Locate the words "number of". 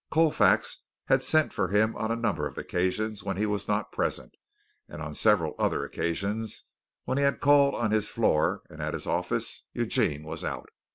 2.15-2.57